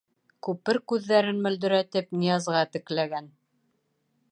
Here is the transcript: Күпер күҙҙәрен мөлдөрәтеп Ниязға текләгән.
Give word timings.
Күпер 0.45 0.79
күҙҙәрен 0.91 1.43
мөлдөрәтеп 1.47 2.17
Ниязға 2.23 2.65
текләгән. 2.77 3.31